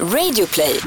[0.00, 0.80] Radioplay.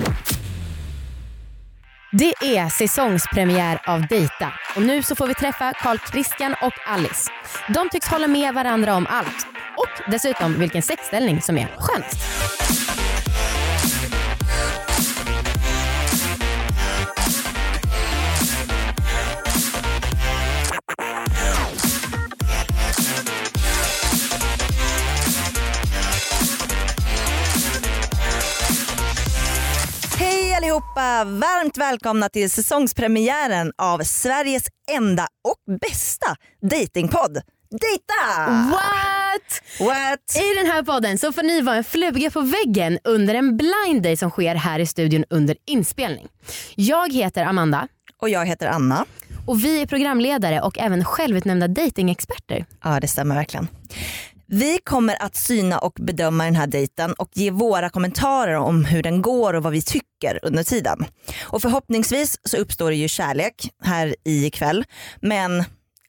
[2.11, 7.31] Det är säsongspremiär av Dejta och nu så får vi träffa Carl Christian och Alice.
[7.73, 9.47] De tycks hålla med varandra om allt
[9.77, 12.17] och dessutom vilken sexställning som är skönast.
[30.97, 31.23] Allihopa!
[31.23, 37.41] Varmt välkomna till säsongspremiären av Sveriges enda och bästa datingpodd.
[37.69, 38.51] Dejta!
[38.71, 39.61] What?
[39.79, 40.43] What?
[40.43, 44.03] I den här podden så får ni vara en fluga på väggen under en blind
[44.03, 46.27] date som sker här i studion under inspelning.
[46.75, 47.87] Jag heter Amanda
[48.21, 49.05] Och jag heter Anna.
[49.47, 52.65] och vi är programledare och även självutnämnda datingexperter.
[52.83, 53.67] Ja det stämmer verkligen.
[54.49, 59.03] Vi kommer att syna och bedöma den här dejten och ge våra kommentarer om hur
[59.03, 61.05] den går och vad vi tycker under tiden.
[61.41, 64.85] Och förhoppningsvis så uppstår det ju kärlek här ikväll.
[65.21, 65.63] Men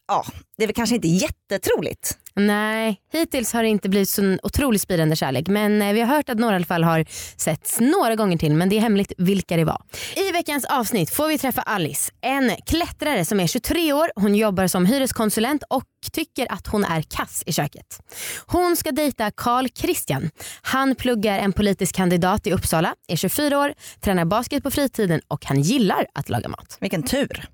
[0.08, 0.24] ja,
[0.56, 2.18] det är väl kanske inte jättetroligt.
[2.34, 6.28] Nej, hittills har det inte blivit så otroligt spirande kärlek men eh, vi har hört
[6.28, 7.06] att några i alla fall har
[7.36, 9.82] setts några gånger till men det är hemligt vilka det var.
[10.16, 14.66] I veckans avsnitt får vi träffa Alice, en klättrare som är 23 år, hon jobbar
[14.66, 18.00] som hyreskonsulent och tycker att hon är kass i köket.
[18.46, 20.30] Hon ska dejta Carl Christian.
[20.62, 25.44] Han pluggar en politisk kandidat i Uppsala, är 24 år, tränar basket på fritiden och
[25.44, 26.78] han gillar att laga mat.
[26.80, 27.48] Vilken tur.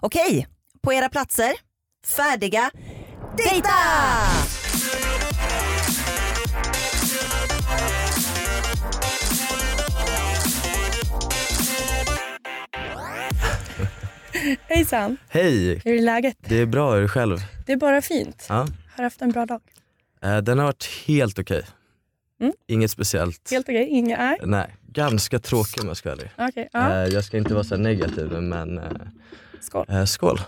[0.00, 0.46] Okej,
[0.82, 1.52] på era platser,
[2.04, 2.70] färdiga,
[3.36, 3.70] dejta!
[14.68, 15.80] Hejsan, Hej!
[15.84, 16.36] hur är läget?
[16.40, 17.38] Det är bra, är du själv?
[17.66, 18.46] Det är bara fint.
[18.48, 18.66] Ja.
[18.96, 19.60] Har haft en bra dag.
[20.22, 21.62] Eh, Den har varit helt okej.
[22.40, 22.52] Mm.
[22.66, 23.50] Inget speciellt.
[23.50, 24.46] Helt okej, inga är?
[24.46, 26.30] Nej, ganska tråkig om jag ska vara ärlig.
[26.38, 26.90] Okej, ja.
[26.92, 28.84] Eh, Jag ska inte vara så här negativ men eh,
[29.60, 29.86] skål.
[29.88, 30.40] eh, skål.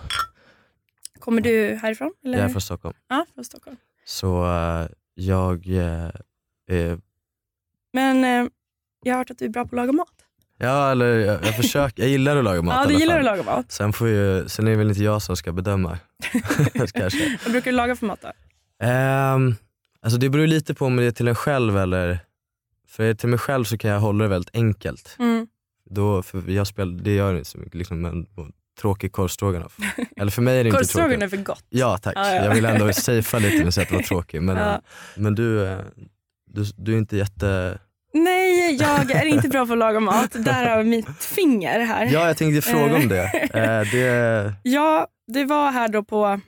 [1.19, 2.13] Kommer du härifrån?
[2.25, 2.37] Eller?
[2.37, 2.95] Jag är från Stockholm.
[3.07, 3.77] Ja, från Stockholm.
[4.05, 6.97] Så eh, jag, eh,
[7.93, 8.51] Men eh,
[9.03, 10.13] jag har hört att du är bra på att laga mat.
[10.57, 13.27] ja eller jag, jag försöker, jag gillar att laga mat ja, du alla gillar fall.
[13.27, 13.71] att laga mat.
[13.71, 15.97] Sen, får ju, sen är det väl inte jag som ska bedöma.
[16.93, 17.37] Kanske.
[17.43, 18.31] Vad brukar du laga för mat då?
[18.85, 19.55] Ehm,
[20.01, 22.19] alltså det beror ju lite på om det är till en själv eller,
[22.87, 25.15] för är det till mig själv så kan jag hålla det väldigt enkelt.
[25.19, 25.47] Mm.
[25.89, 28.25] Då, för jag spel, det gör inte så mycket, liksom en
[28.81, 29.77] tråkig korvstroganoff.
[30.17, 31.33] Eller för mig är det inte Korvstroganoff tråkigt.
[31.33, 31.65] är för gott.
[31.69, 32.45] Ja tack, Ja, ja.
[32.45, 34.43] jag vill ändå safea lite med att säga att det var tråkigt.
[34.43, 34.73] Men, Ja.
[34.73, 34.79] eh,
[35.15, 35.77] men du, eh,
[36.53, 37.79] du, du är inte jätte...
[38.13, 40.31] Nej, jag är inte bra på att laga mat.
[40.45, 42.05] Därav mitt finger här.
[42.05, 43.23] Ja jag tänkte fråga om det.
[43.53, 46.39] Eh, det Ja, det var här då på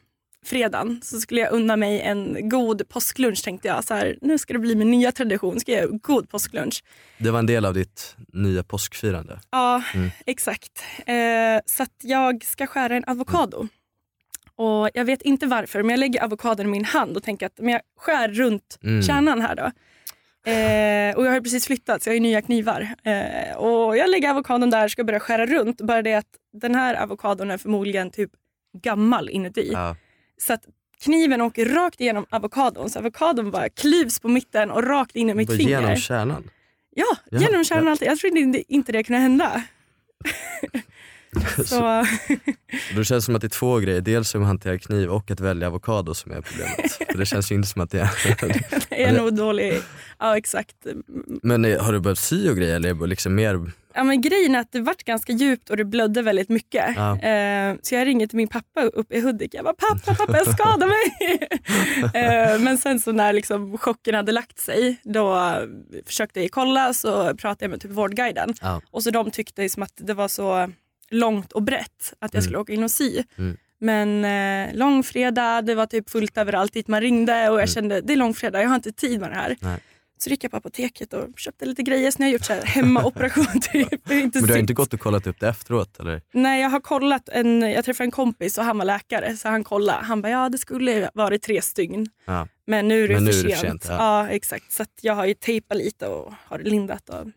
[0.46, 3.84] fredagen så skulle jag unna mig en god påsklunch tänkte jag.
[3.84, 6.84] Så här, nu ska det bli min nya tradition, ska jag göra god påsklunch.
[7.18, 9.40] det var en del av ditt nya påskfirande.
[9.52, 10.10] Ja, Mm.
[10.26, 10.84] exakt.
[11.06, 11.16] Eh,
[11.66, 13.68] så att jag ska skära en avokado.
[14.56, 17.58] Och Jag vet inte varför, men jag lägger avokadon i min hand och tänker att
[17.60, 19.04] men jag skär runt Mm.
[19.04, 19.56] kärnan här.
[19.56, 19.72] då.
[20.52, 22.96] Eh, och Jag har precis flyttat så jag har nya knivar.
[23.04, 25.82] Eh, och Jag lägger avokadon där och ska börja skära runt.
[25.82, 28.32] Bara det att den här avokadon är förmodligen typ
[28.82, 29.70] gammal inuti.
[29.74, 29.96] Ja.
[30.42, 30.64] Så att
[31.04, 32.90] kniven åker rakt igenom avokadon.
[32.90, 35.82] Så avokadon bara klyvs på mitten och rakt in i mitt finger.
[35.82, 36.50] Genom kärnan.
[36.96, 37.92] Ja, Ja, genom kärnan ja.
[37.92, 38.08] alltid.
[38.08, 39.64] Jag trodde inte, inte det kunde hända.
[41.66, 42.06] så,
[42.96, 45.32] Då känns det som att det är två grejer, dels hur man hanterar kniv och
[45.32, 46.92] att välja avokado som är problemet.
[47.12, 48.10] För det känns ju inte som att det är...
[48.90, 49.82] det är nog dålig.
[50.20, 50.76] Ja exakt.
[51.44, 53.72] Men eh, har du börjat sy och grejer eller är det liksom mer...
[53.94, 56.96] Ja, men grejen är att det vart ganska djupt och det blödde väldigt mycket.
[56.96, 57.20] Ja.
[57.20, 59.54] Eh, så jag ringer till min pappa uppe i Hudik.
[59.54, 61.40] Jag bara pappa, pappa jag skadar mig.
[62.54, 65.54] eh, men sen så när liksom chocken hade lagt sig då
[66.06, 68.54] försökte jag kolla så pratade jag med typ Vårdguiden.
[68.62, 68.82] Ja.
[68.92, 70.72] Och så de tyckte som att det var så
[71.10, 73.24] långt och brett att jag skulle åka in och sy.
[73.38, 73.58] Mm.
[73.80, 78.14] Men eh, långfredag, det var typ fullt överallt dit man ringde och jag kände det
[78.14, 79.58] är långfredag, jag har inte tid med det här.
[79.60, 79.80] Nej.
[80.22, 82.12] Så gick jag på apoteket och köpte lite grejer.
[82.12, 83.46] Så nu har jag gjort så här hemmaoperation.
[83.61, 84.11] typ.
[84.11, 86.22] Inte Men du har inte gått och kollat upp det efteråt eller?
[86.34, 89.64] Nej jag har kollat, en, jag träffade en kompis och han var läkare så han
[89.64, 89.99] kollade.
[90.05, 92.08] Han bara ja det skulle varit tre stygn.
[92.26, 92.47] Ja.
[92.67, 93.59] Men nu är det, Men för, är det sent.
[93.59, 93.96] för sent, ja.
[94.26, 94.29] ja.
[94.29, 94.72] exakt.
[94.72, 97.09] Så jag har ju tejpat lite och har lindat.
[97.09, 97.28] Och...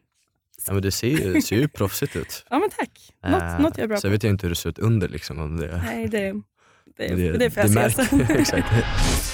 [0.66, 2.44] Ja, men det ser ju, ser ju proffsigt ut.
[2.50, 3.12] Ja men tack.
[3.32, 4.12] Något, Eh, något jag är bra Sen på.
[4.12, 5.38] vet jag inte hur det ser ut under liksom.
[5.38, 6.32] Om det, Nej det,
[6.96, 8.62] det, det, det, får jag se sen.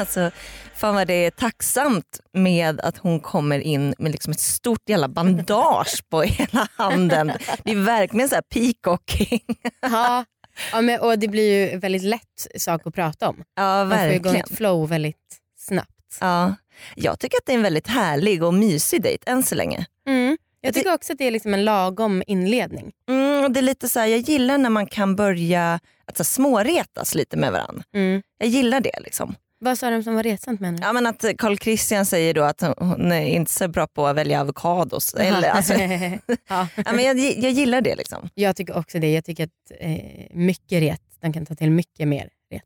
[0.00, 0.30] Alltså,
[0.74, 5.08] fan vad det är tacksamt med att hon kommer in med liksom ett stort jävla
[5.08, 7.32] bandage på hela handen.
[7.64, 9.40] Det är verkligen så här peacocking.
[9.80, 10.24] Ja,
[10.72, 13.44] Ja, men, och det blir ju väldigt lätt sak att prata om.
[13.56, 14.36] Ja Man får igång verkligen.
[14.36, 15.16] ett flow väldigt
[15.58, 16.16] snabbt.
[16.20, 16.54] Ja.
[16.94, 19.86] Jag tycker att det är en väldigt härlig och mysig dejt än så länge.
[20.08, 20.38] Mm.
[20.60, 22.92] Jag tycker också att det är liksom en lagom inledning.
[23.08, 26.24] Mm, och det är lite så här, jag gillar när man kan börja att så
[26.24, 27.82] småretas lite med varandra.
[27.94, 28.22] Mm.
[28.38, 29.00] Jag gillar det.
[29.00, 29.34] liksom.
[29.62, 30.78] Vad sa de som var retsamt med henne?
[30.82, 34.16] Ja, men att Carl Christian säger då att hon är inte så bra på att
[34.16, 35.14] välja avokados.
[35.14, 36.18] Eller, alltså, ja.
[36.76, 37.96] ja, men jag, jag gillar det.
[37.96, 38.28] liksom.
[38.34, 39.12] Jag tycker också det.
[39.12, 39.98] Jag tycker att eh,
[40.30, 42.62] mycket ret, de kan ta till mycket mer ret.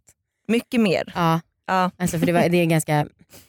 [0.48, 1.12] Mycket mer.
[1.14, 1.90] Ja, Ja.
[1.98, 3.06] alltså för det, var, det är ganska,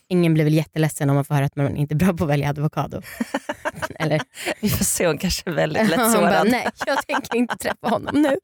[0.08, 2.30] ingen blir väl jätteledsen om man får höra att man inte är bra på att
[2.30, 3.02] välja avokado.
[3.98, 4.20] Eller?
[4.60, 7.88] Vi får se, hon kanske är väldigt lätt Hon bara, nej jag tänker inte träffa
[7.88, 8.36] honom nu.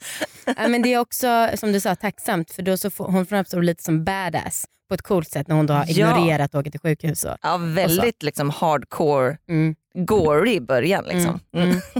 [0.56, 3.62] ja, men det är också som du sa tacksamt för då så får, hon framstår
[3.62, 5.90] lite som badass på ett coolt sätt när hon då har Ja.
[5.90, 7.24] ignorerat att åka till sjukhus.
[7.24, 11.04] Och, Ja, väldigt liksom, hardcore, mm, gory i början.
[11.04, 11.40] Liksom.
[11.56, 11.80] mm, mm.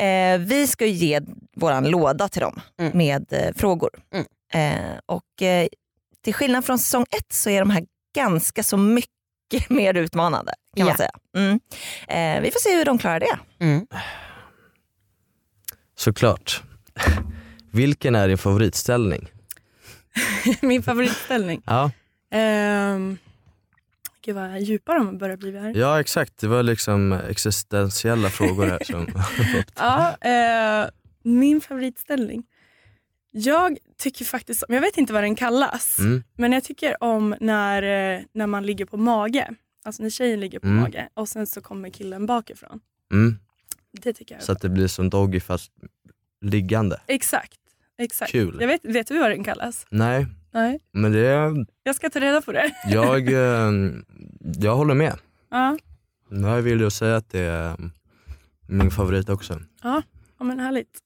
[0.00, 1.20] Eh, vi ska ju ge
[1.56, 2.98] våran låda till dem Mm.
[2.98, 3.90] med eh, frågor.
[4.14, 4.26] Mm.
[4.52, 5.68] Eh, och eh,
[6.24, 7.84] till skillnad från säsong ett så är de här
[8.16, 9.08] ganska så mycket
[9.70, 10.52] mer utmanande.
[10.76, 10.96] kan man Ja.
[10.96, 11.10] säga.
[11.36, 11.60] Mm.
[12.08, 13.38] Eh, vi får se hur de klarar det.
[13.64, 13.86] Mm.
[15.96, 16.62] Såklart.
[17.72, 19.28] Vilken är din favoritställning?
[20.62, 21.62] Min favoritställning.
[21.66, 21.90] Ja,
[22.30, 23.18] Ehm,
[24.24, 25.72] gud vad djupa de börjar bli här.
[25.76, 28.84] ja exakt, det var liksom existentiella frågor här.
[28.84, 29.06] Som
[29.76, 30.90] Ja, eh,
[31.22, 32.42] min favoritställning.
[33.30, 37.82] Jag tycker faktiskt, jag vet inte vad den kallas, mm, men jag tycker om när,
[38.16, 39.50] eh, när man ligger på mage.
[39.84, 40.80] Alltså när tjejen ligger på Mm.
[40.80, 42.80] mage och sen så kommer killen bakifrån.
[43.12, 43.38] mm,
[43.92, 44.44] Det tycker jag.
[44.44, 45.72] så att det blir som Doggy fast
[46.40, 47.00] liggande.
[47.06, 47.58] Exakt.
[47.98, 48.32] Exakt.
[48.32, 48.56] Kul.
[48.60, 49.86] Jag vet, vet du vad den kallas?
[49.90, 50.80] Nej, Nej.
[50.92, 52.70] men det Jag ska ta reda på det.
[52.86, 53.72] jag, eh,
[54.60, 55.18] jag håller med.
[55.50, 55.78] Ja,
[56.30, 57.76] Jag vill ju säga att det är
[58.66, 59.60] min favorit också.
[59.82, 60.02] ja
[60.38, 60.98] men härligt.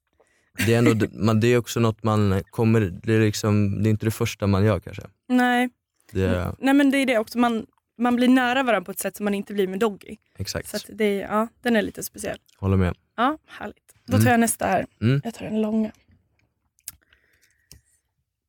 [0.67, 3.91] Det är, ändå, man, det är också något man kommer, det är, liksom, det är
[3.91, 5.03] inte det första man gör kanske.
[5.29, 5.71] Nej.
[6.12, 7.67] Det är, Nej men det är det också, man,
[7.99, 10.17] man blir nära varandra på ett sätt som man inte blir med Doggy.
[10.39, 12.39] exakt, Så det, ja, den är lite speciell.
[12.59, 12.97] håller med.
[13.17, 13.94] Ja, härligt.
[14.06, 14.31] Då tar Mm.
[14.31, 14.87] jag nästa här.
[15.00, 15.21] Mm.
[15.25, 15.91] Jag tar den långa.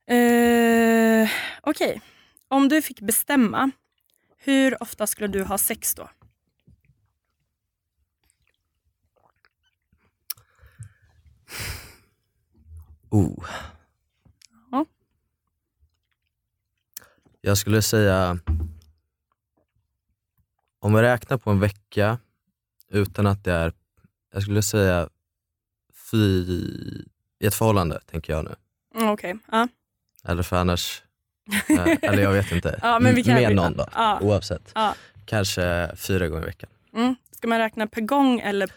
[0.05, 1.29] Eh,
[1.61, 2.01] Okej,
[2.47, 3.71] om du fick bestämma,
[4.37, 6.09] hur ofta skulle du ha sex då?
[13.09, 13.45] Oh.
[14.71, 14.85] Ja.
[17.41, 18.39] Jag skulle säga,
[20.79, 22.17] om vi räknar på en vecka
[22.89, 23.73] utan att det är,
[24.33, 25.09] jag skulle säga
[26.11, 26.43] fy,
[27.39, 28.55] i ett förhållande tänker jag nu.
[28.95, 29.67] Mm, Okej, ja.
[30.27, 31.03] Eller för annars,
[31.69, 32.79] eh, eller jag vet inte.
[32.81, 34.19] Ja, men vi kan- Med någon då, Ja.
[34.21, 34.71] oavsett.
[34.75, 34.95] Ja.
[35.25, 36.69] Kanske fyra gånger i veckan.
[36.95, 37.15] Mm.
[37.31, 38.71] Ska man räkna per gång eller?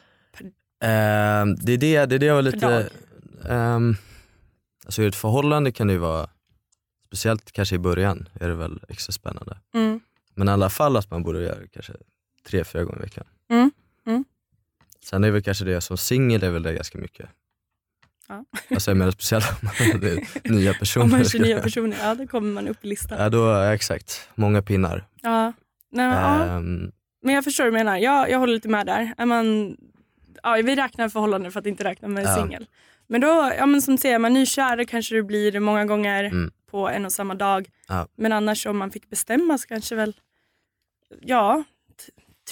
[0.81, 2.88] Ehm, det, är det, det är det jag var lite...
[3.48, 3.96] Um,
[4.84, 6.28] alltså i ett förhållande kan det ju vara,
[7.06, 9.58] speciellt kanske i början, är det väl extra spännande.
[9.75, 10.00] Mm.
[10.34, 11.93] Men i alla fall att man borde göra det kanske
[12.48, 13.25] tre, fyra gånger i veckan.
[13.50, 13.70] Mm,
[14.06, 14.25] mm.
[15.04, 17.28] Sen är väl kanske det som singel är väl det ganska mycket.
[18.28, 18.44] Ja.
[18.70, 21.05] Alltså jag menar speciellt om man är nya personer.
[21.05, 23.19] Om man är 29 personer, ja då kommer man upp i listan.
[23.23, 25.05] Ja, då, exakt, många pinnar.
[25.23, 25.52] Ja.
[25.93, 26.44] Nej, men, ja.
[26.56, 26.90] Ehm,
[27.23, 27.96] men jag förstår vad du menar.
[27.99, 29.14] Jag, jag håller lite med där.
[29.19, 29.76] Är man,
[30.43, 32.34] ja, vi räknar förhållande för att inte räkna med Ja.
[32.37, 32.67] singel.
[33.06, 36.50] Men då, ja, men som säger, är man nykär kanske det blir många gånger Mm.
[36.70, 37.69] på en och samma dag.
[37.89, 38.08] Ja.
[38.17, 40.17] Men annars om man fick bestämma så kanske väl,
[41.20, 41.65] ja,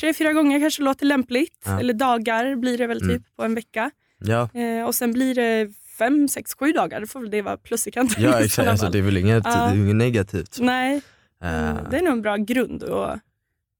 [0.01, 1.63] tre, fyra gånger kanske låter lämpligt.
[1.65, 1.81] Ja.
[1.81, 3.23] Eller dagar blir det väl typ Mm.
[3.37, 3.91] på en vecka.
[4.27, 7.01] Ja, Eh, och sen blir det fem, sex, sju dagar.
[7.01, 8.23] Då får väl det vara plus i kanten.
[8.23, 10.57] ja exakt, alltså, det är väl inget, det är inget negativt.
[10.61, 11.01] Nej,
[11.41, 13.19] mm, det är nog en bra grund och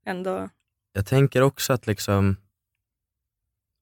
[0.07, 0.49] ändå,
[0.93, 2.37] Jag tänker också att liksom,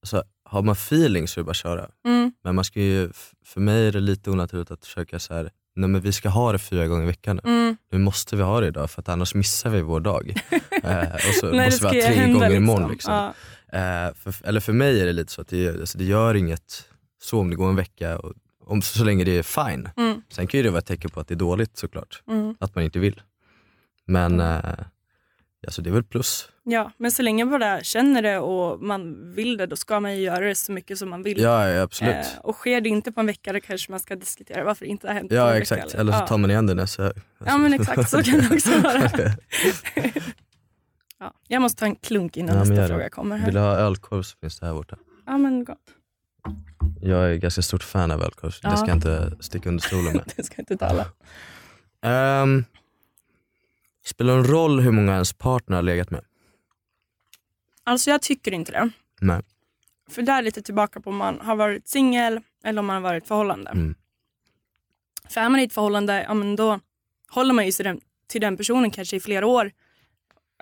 [0.02, 1.88] alltså, har man feeling så är det bara att köra.
[2.06, 3.10] mm, Men man ska ju,
[3.44, 6.52] för mig är det lite onaturligt att försöka så här, nej men vi ska ha
[6.52, 7.50] det fyra gånger i veckan nu.
[7.50, 7.76] mm.
[7.92, 10.34] Nu måste vi ha det idag för att annars missar vi vår dag.
[10.82, 12.52] eh, och så Nej, måste vi ha tre gånger liksom.
[12.64, 12.90] imorgon.
[12.90, 13.14] Liksom.
[13.14, 13.34] Ja.
[13.72, 16.88] Eh, för, eller för mig är det lite så att det, alltså, det gör inget
[17.22, 18.32] så om det går en vecka, och,
[18.66, 19.88] om, så länge det är fine.
[19.96, 22.54] Mm, Sen kan ju det vara ett tecken på att det är dåligt såklart, mm.
[22.60, 23.22] att man inte vill.
[24.06, 24.58] Men eh,
[25.66, 26.48] alltså, det är väl plus.
[26.64, 30.16] Ja, men så länge man bara känner det och man vill det, då ska man
[30.16, 31.40] ju göra det så mycket som man vill.
[31.40, 32.14] Ja, ja absolut.
[32.14, 34.90] Eh, och sker det inte på en vecka, då kanske man ska diskutera varför det
[34.90, 35.58] inte har hänt ja vecka.
[35.58, 37.22] exakt, eller så tar man igen det nästa alltså.
[37.46, 39.10] Ja men exakt, så kan det också vara.
[41.22, 43.44] ja, jag måste ta en klunk innan Ja, nästa fråga kommer.
[43.44, 44.96] Vill du ha ölkorv så finns det här borta.
[45.26, 45.78] Ja men gott.
[47.00, 48.76] Jag är ganska stort fan av ölkorv, så det Ja.
[48.76, 50.32] ska jag inte sticka under stolen med.
[50.36, 51.06] Det ska inte tala.
[52.42, 52.64] Um,
[54.04, 56.24] spelar det en roll hur många ens partner har legat med?
[57.84, 58.90] Alltså jag tycker inte det.
[59.20, 59.42] Nej.
[60.10, 63.02] För där är lite tillbaka på om man har varit singel eller om man har
[63.02, 63.70] varit i förhållande.
[63.70, 63.94] Mm.
[65.28, 66.80] För är man i ett förhållande, ja, men då
[67.28, 69.70] håller man ju sig till den personen kanske i flera år.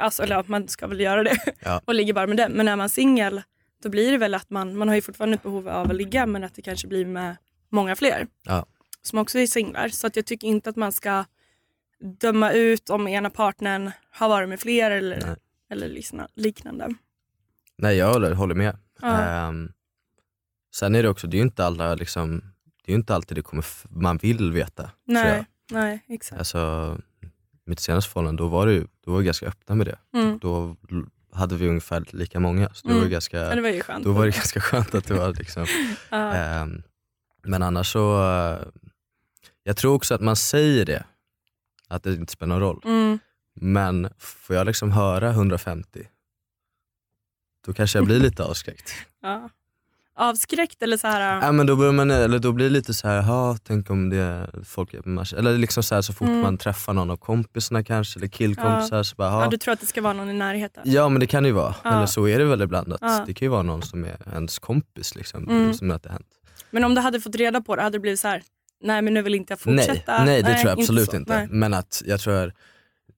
[0.01, 1.81] Alltså, eller man ska väl göra det Ja.
[1.85, 2.53] och ligger bara med den.
[2.53, 3.43] Men är man singel
[3.83, 6.27] då blir det väl att man, man har ju fortfarande ett behov av att ligga
[6.27, 7.37] men att det kanske blir med
[7.71, 8.27] många fler.
[8.43, 8.67] Ja.
[9.03, 9.89] Som också är singlar.
[9.89, 11.25] Så att jag tycker inte att man ska
[12.21, 15.37] döma ut om ena partnern har varit med fler eller, Nej.
[15.71, 16.95] eller likna- liknande.
[17.79, 18.77] Nej jag håller, håller med.
[19.01, 19.21] Ja.
[19.21, 19.73] Ehm,
[20.75, 22.43] sen är det också, det är ju inte alla liksom,
[22.85, 24.91] det är inte alltid det kommer, man vill veta.
[25.07, 26.39] Nej, nej exakt.
[26.39, 26.99] Alltså,
[27.65, 29.99] mitt senaste förhållande, då var, det, ju- då var vi ganska öppna med det.
[30.19, 30.39] Mm.
[30.39, 30.77] Då
[31.33, 32.99] hade vi ungefär lika många, så det Mm.
[33.01, 34.05] var ju ganska, Ja, det var ju skönt.
[34.05, 35.67] då var det ganska skönt att det var liksom
[36.11, 36.33] Ja.
[36.35, 36.83] Ehm,
[37.43, 38.67] men annars så, eh,
[39.63, 41.05] jag tror också att man säger det,
[41.89, 42.83] att det inte spelar någon roll.
[42.85, 43.19] Mm.
[43.55, 46.09] Men får jag liksom höra 150,
[47.67, 48.93] då kanske jag blir lite avskräckt.
[49.23, 49.49] Ja.
[50.21, 51.41] Avskräckt eller så här.
[51.43, 54.11] Ja, men då, börjar man, eller då blir det lite så här, "Ha, tänk om
[54.11, 54.95] det är folk.
[54.95, 56.41] Eller liksom så, här, så fort Mm.
[56.41, 59.03] man träffar någon av kompisarna kanske, eller killkompisar.
[59.03, 60.83] Så bara, ja, "Ha." du tror att det ska vara någon i närheten?
[60.87, 61.97] Ja men det kan det ju vara, Ja.
[61.97, 62.93] eller så är det väl ibland.
[62.93, 63.25] Att Ja.
[63.27, 65.75] Det kan ju vara någon som är ens kompis liksom, Mm.
[65.75, 66.27] som att det hänt.
[66.71, 68.43] Men om du hade fått reda på det, hade det blivit så här.
[68.83, 70.25] nej men nu vill inte jag Nej, fortsätta?
[70.25, 71.37] nej det tror jag inte absolut inte.
[71.39, 71.47] Nej.
[71.51, 72.53] Men att jag tror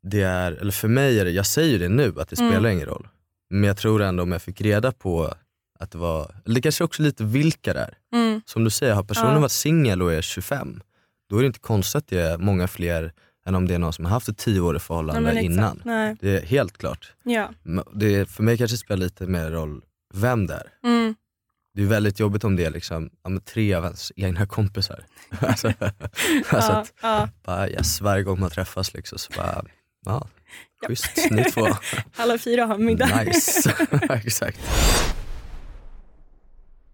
[0.03, 2.53] det är, eller för mig är det, jag säger det nu att det Mm.
[2.53, 3.09] spelar ingen roll.
[3.51, 5.35] Men jag tror ändå om jag fick reda på
[5.83, 7.99] att det var, eller det kanske också lite vilka det är.
[8.15, 8.41] Mm.
[8.47, 9.41] Som du säger, har personen Ja.
[9.41, 10.81] varit singel och är 25,
[11.31, 13.13] då är det inte konstigt att det är många fler
[13.47, 15.45] än om det är någon som har haft ett tioårigt Ja, förhållande exakt.
[15.45, 15.83] innan.
[15.85, 16.17] Nej.
[16.21, 17.13] Det är helt klart.
[17.23, 17.51] Ja.
[17.95, 19.83] Det, för mig kanske det spelar lite mer roll
[20.15, 20.67] vem det är.
[20.91, 21.15] Mm.
[21.75, 25.05] Det är väldigt jobbigt om det är liksom, ja, tre av ens egna kompisar.
[25.41, 25.67] alltså,
[26.49, 26.81] alltså ja.
[26.81, 27.29] att ja.
[27.45, 29.65] bara yes, varje gång man träffas liksom så bara,
[30.07, 30.29] ja,
[30.87, 31.67] schysst ni två.
[32.17, 33.25] Alla fyra har middag.
[33.25, 33.75] nice.
[34.11, 34.59] Exakt.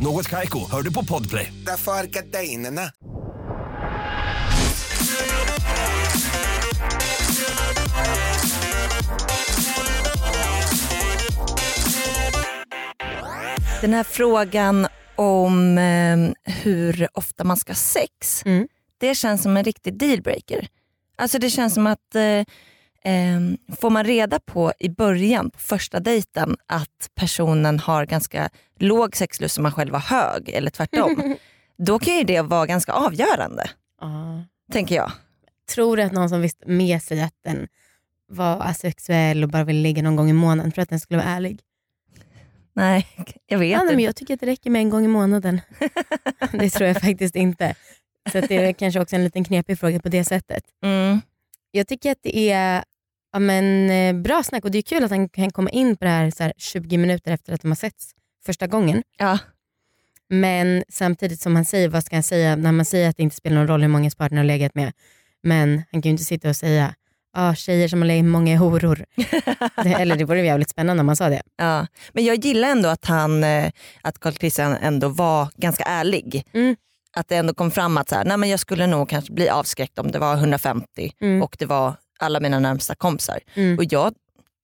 [0.00, 1.52] Något Kaiko, hör du på Podplay.
[1.66, 2.90] Därför är gardinerna.
[13.80, 14.86] Den här frågan
[15.16, 18.68] om eh, hur ofta man ska ha sex, Mm.
[18.98, 20.68] det känns som en riktig dealbreaker.
[21.16, 22.44] Alltså det känns som att eh,
[23.08, 28.48] eh, får man reda på i början, på första dejten, att personen har ganska
[28.78, 31.36] låg sexlust som man själv har hög, eller tvärtom,
[31.78, 34.44] då kan ju det vara ganska avgörande, Ja.
[34.72, 35.12] tänker jag.
[35.74, 37.68] Tror du att någon som visste med sig att den
[38.30, 41.28] var asexuell och bara ville ligga någon gång i månaden för att den skulle vara
[41.28, 41.60] ärlig?
[42.72, 43.06] Nej,
[43.46, 43.94] jag vet Ja, inte.
[43.94, 45.60] men jag tycker att det räcker med en gång i månaden.
[46.52, 47.74] det tror jag faktiskt inte.
[48.32, 50.62] Så det är kanske också en liten knepig fråga på det sättet.
[50.82, 51.20] Mm.
[51.70, 52.84] Jag tycker att det är
[53.32, 56.04] ja, men, eh, bra snack och det är kul att han kan komma in på
[56.04, 58.10] det här, så här 20 minuter efter att de har setts
[58.46, 59.02] första gången.
[59.18, 59.38] Ja.
[60.28, 63.36] Men samtidigt som han säger, vad ska han säga när man säger att det inte
[63.36, 64.92] spelar någon roll hur många partner har legat med.
[65.42, 66.94] Men han kan ju inte sitta och säga
[67.32, 69.04] ah, tjejer som har legat med många är horor.
[69.84, 71.42] det, eller det vore jävligt spännande om man sa det.
[71.56, 71.86] Ja.
[72.12, 73.70] Men jag gillar ändå att han, eh,
[74.02, 76.44] att Carl Christian ändå var ganska ärlig.
[76.52, 76.76] Mm.
[77.12, 79.48] Att det ändå kom fram att så här, nej men jag skulle nog kanske bli
[79.48, 81.42] avskräckt om det var 150 Mm.
[81.42, 83.40] och det var alla mina närmsta kompisar.
[83.54, 83.78] Mm.
[83.78, 84.14] Och jag,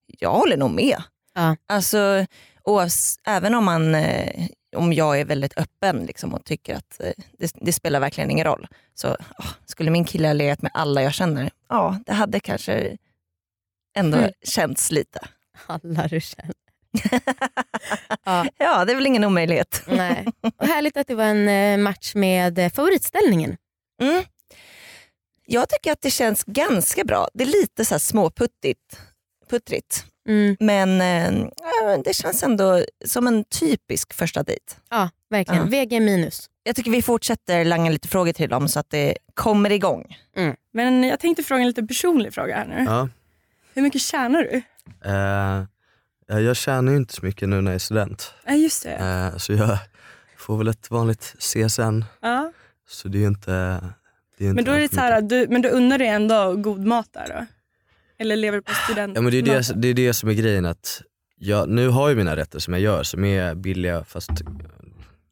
[0.07, 1.03] jag håller nog med.
[1.35, 1.57] Ja.
[1.69, 2.27] Alltså,
[2.65, 4.47] oavs- även om, man, eh,
[4.77, 8.47] om jag är väldigt öppen liksom, och tycker att eh, det, det spelar verkligen ingen
[8.47, 8.67] roll.
[8.95, 12.97] Så åh, skulle min kille ha legat med alla jag känner, ja det hade kanske
[13.97, 14.31] ändå Mm.
[14.43, 15.21] känts lite.
[15.67, 16.53] Alla du känner.
[18.25, 19.83] ja, Ja, det är väl ingen omöjlighet.
[19.87, 20.27] nej.
[20.57, 23.57] Och härligt att det var en eh, match med favoritställningen.
[24.03, 24.25] Mm.
[25.47, 27.29] Jag tycker att det känns ganska bra.
[27.35, 28.99] Det är lite så här småputtigt,
[29.51, 30.05] puttrigt.
[30.29, 30.57] Mm.
[30.61, 31.49] Men eh,
[32.05, 34.75] det känns ändå som en typisk första dejt.
[34.91, 35.63] Ja, verkligen.
[35.63, 35.69] Ja.
[35.71, 36.51] VG minus.
[36.63, 40.19] Jag tycker vi fortsätter langa lite frågor till dem så att det kommer igång.
[40.73, 42.85] Men jag tänkte fråga en lite personlig fråga här nu.
[42.85, 43.09] Ja.
[43.75, 44.63] Hur mycket tjänar du?
[46.27, 48.35] Ja, jag tjänar ju inte så mycket nu när jag är student.
[48.47, 48.95] Ja just det.
[48.95, 49.79] Eh, så jag
[50.37, 52.05] får väl ett vanligt CSN.
[52.21, 52.53] Ja.
[52.89, 53.81] Så det är ju inte...
[54.39, 57.27] Men då är det så här, du, men du unnar dig ändå god mat där
[57.29, 57.47] då?
[58.19, 59.13] Eller lever du på student?
[59.17, 61.03] Ja, men det, är det, det är det som är grejen att
[61.37, 64.31] jag, nu har jag mina rätter som jag gör som är billiga fast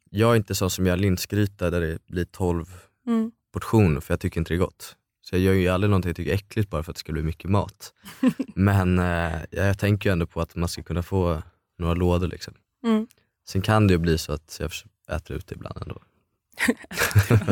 [0.09, 2.65] jag är inte sån som gör linsgryta där det blir 12
[3.07, 3.31] Mm.
[3.53, 4.95] portioner för jag tycker inte det är gott.
[5.21, 7.13] Så jag gör ju aldrig någonting jag tycker är äckligt bara för att det ska
[7.13, 7.93] bli mycket mat.
[8.55, 11.41] Men eh, jag tänker ju ändå på att man ska kunna få
[11.79, 12.53] några lådor liksom.
[12.85, 13.07] Mm.
[13.47, 14.71] Sen kan det ju bli så att jag
[15.17, 16.01] äter ut det ibland ändå.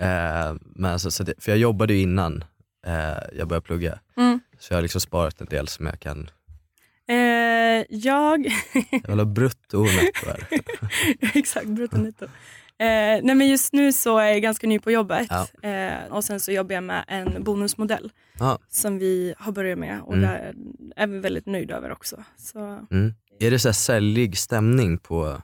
[0.00, 2.44] eh, men alltså, så det, för jag jobbade ju innan
[2.86, 3.98] eh, jag började plugga.
[4.16, 4.40] Mm.
[4.58, 6.30] Så jag har liksom sparat en del som jag kan,
[7.10, 8.46] Eh, jag...
[8.90, 10.46] jag vill ha brutto och netto här.
[11.38, 12.24] Exakt, bruttonetto.
[12.24, 12.28] Eh,
[13.22, 15.68] nej men just nu så är jag ganska ny på jobbet Ja.
[15.70, 18.58] eh, och sen så jobbar jag med en bonusmodell Ja.
[18.68, 20.22] som vi har börjat med och Mm.
[20.30, 20.54] där
[20.96, 22.24] är vi väldigt nöjda över också.
[22.36, 22.58] Så,
[22.90, 23.14] Mm.
[23.40, 25.42] Är det så här säljig stämning på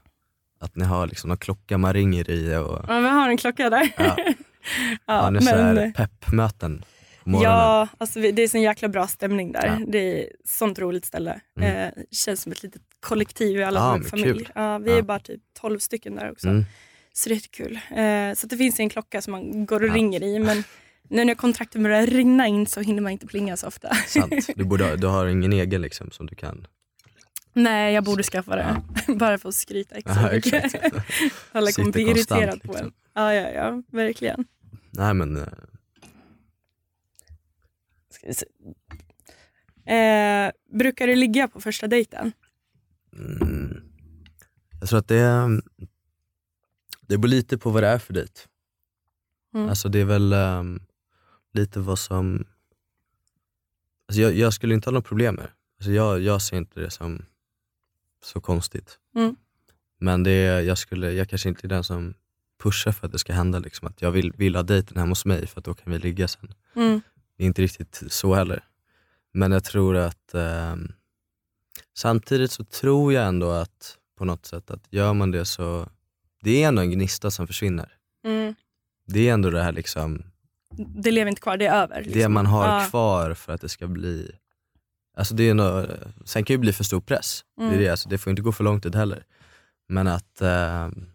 [0.61, 3.71] att ni har liksom någon klocka man ringer i och ja, vi har en klocka
[3.71, 3.93] där.
[3.97, 4.17] ja,
[5.07, 6.85] Ja, har ni men- peppmöten?
[7.27, 9.67] Ja, alltså det är sån jäkla bra stämning där.
[9.67, 9.87] Ja.
[9.89, 11.41] Det är sånt roligt ställe.
[11.61, 11.77] Mm.
[11.77, 14.49] Eh, känns som ett litet kollektiv i alla Ja, som är familj.
[14.55, 16.49] Ja, vi är bara typ 12 stycken där också.
[16.49, 16.65] Mm.
[17.13, 17.75] Så det är kul.
[17.97, 20.39] Eh, så det finns en klocka som man går och ringer i.
[20.39, 20.65] Men
[21.09, 23.95] nu när kontrakten börjar rinna in så hinner man inte plinga så ofta.
[23.95, 24.47] Sant.
[24.57, 26.67] Du, borde, du har ingen egen liksom som du kan...
[27.55, 28.83] Nej, jag borde skaffa det.
[29.19, 30.75] Bara för att skryta extra Ja, exakt.
[31.53, 32.87] Alla kommer bli Sitter konstant, irriterad på liksom.
[32.87, 32.93] en.
[33.15, 34.45] Ja, ja, ja, verkligen.
[34.91, 35.49] Nej men, eh.
[39.87, 42.33] Eh, brukar du ligga på första dejten?
[43.17, 43.83] mm,
[44.81, 45.63] jag tror att det, är-
[47.01, 48.41] det beror lite på vad det är för dejt.
[49.55, 49.69] Mm.
[49.69, 50.81] Alltså det är väl ehm,
[51.53, 52.47] lite vad som...
[54.09, 55.51] Alltså jag, jag skulle inte ha något problem med det.
[55.79, 57.25] alltså jag, jag ser inte det som
[58.25, 58.99] så konstigt.
[59.17, 59.37] Mm.
[60.01, 62.15] Men det är, jag, skulle, jag kanske inte är den som
[62.63, 63.59] pushar för att det ska hända.
[63.59, 63.89] Liksom.
[63.89, 66.29] Att jag vill, vill ha dejten hemma hos mig för att då kan vi ligga
[66.29, 66.55] sen.
[66.77, 67.01] Mm.
[67.37, 68.65] Det är inte riktigt så heller.
[69.33, 70.93] Men jag tror att ehm,
[71.97, 75.89] samtidigt så tror jag ändå att på något sätt att gör man det så,
[76.43, 77.93] det är ändå en gnista som försvinner.
[78.25, 78.55] Mm.
[79.07, 80.23] Det är ändå det här liksom,
[80.97, 82.03] Det lever inte kvar, det är över.
[82.03, 82.33] det liksom.
[82.33, 82.87] man har Ja.
[82.91, 84.31] kvar för att det ska bli
[85.15, 85.87] Alltså det är nå
[86.25, 87.79] sen kan det ju bli för stor press, det, är Mm.
[87.79, 89.25] det, alltså det får inte gå för lång tid heller.
[89.89, 91.07] Men att, ehm,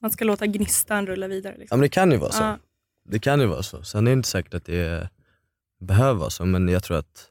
[0.00, 1.52] Man ska låta gnistan rulla vidare.
[1.54, 1.78] ja Liksom.
[1.78, 2.42] men det kan ju vara så.
[2.42, 2.58] Ja.
[3.04, 3.82] Det kan ju vara så.
[3.82, 5.08] Sen är det inte säkert att det
[5.80, 7.30] behöver vara så, men jag tror att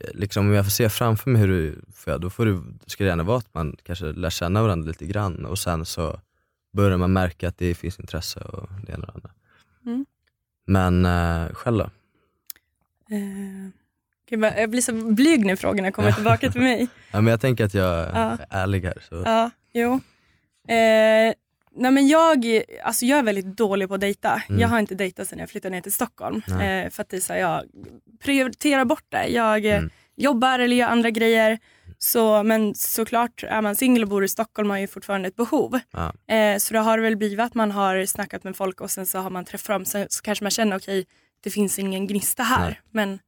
[0.00, 3.04] eh, liksom, om jag får se framför mig hur du, ja, då får du, ska
[3.04, 6.20] det gärna vara att man kanske lär känna varandra lite grann och sen så
[6.72, 9.30] börjar man märka att det finns intresse och det ena och det andra.
[9.86, 10.06] Mm.
[10.66, 11.84] Men eh, själv då?
[13.14, 13.68] Eh,
[14.30, 16.88] jag blir så blyg när frågorna kommer tillbaka till mig.
[17.12, 18.14] Ja, men jag tänker att jag Ja.
[18.14, 19.02] är ärlig här.
[19.08, 19.22] Så.
[19.26, 19.92] Ja, jo.
[20.68, 21.34] Eh,
[21.76, 24.42] nej men jag, alltså jag är väldigt dålig på att dejta.
[24.48, 24.60] Mm.
[24.60, 26.42] Jag har inte dejtat sedan jag flyttade ner till Stockholm.
[26.48, 27.62] Eh, för att det så här, jag
[28.24, 29.26] prioriterar bort det.
[29.28, 29.90] Jag eh, Mm.
[30.16, 31.58] jobbar eller gör andra grejer.
[31.98, 35.36] Så, men såklart, är man singel och bor i Stockholm har man ju fortfarande ett
[35.36, 35.78] behov.
[35.92, 36.34] Ja.
[36.34, 39.18] Eh, så det har väl blivit att man har snackat med folk och sen så
[39.18, 39.84] har man träffat dem.
[39.84, 41.06] Så, så kanske man känner okej,
[41.42, 42.66] det finns ingen gnista här.
[42.66, 42.80] Nej.
[42.90, 43.18] Men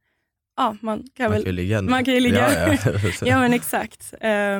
[0.57, 2.67] ja, man kan Man väl kan ligga man kan ju ligga.
[2.67, 2.99] Ja, ja.
[3.25, 4.13] Ja men exakt.
[4.21, 4.59] Eh,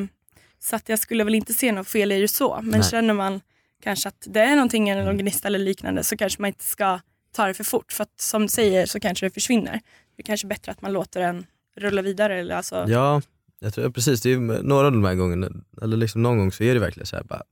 [0.60, 2.60] så att jag skulle väl inte se något fel i det så.
[2.63, 2.89] Men Nej.
[2.89, 3.41] känner man
[3.84, 6.99] kanske att det är någonting, eller någon gnista eller liknande så kanske man inte ska
[7.36, 7.91] ta det för fort.
[7.91, 9.82] För att som du säger så kanske det försvinner.
[10.15, 11.45] Det är kanske bättre att man låter den
[11.77, 12.39] rulla vidare.
[12.39, 13.21] Eller alltså, Ja,
[13.60, 14.21] jag tror, precis.
[14.21, 15.49] Det är några av de här gångerna,
[15.82, 17.43] eller liksom någon gång så är det verkligen så här, bara,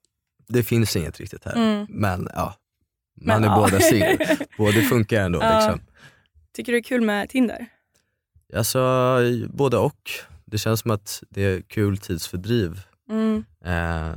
[0.47, 1.55] det finns inget riktigt här.
[1.55, 1.85] Mm.
[1.89, 2.55] Men ja,
[3.21, 3.61] man Men, är ja.
[3.61, 4.17] båda singel.
[4.57, 5.39] Båda funkar ändå.
[5.41, 5.59] Ja.
[5.59, 5.81] Liksom.
[6.55, 7.67] Tycker du det är kul med Tinder?
[8.55, 9.19] Alltså,
[9.53, 10.09] både och.
[10.45, 13.43] Det känns som att det är kul tidsfördriv Mm.
[13.65, 14.15] eh,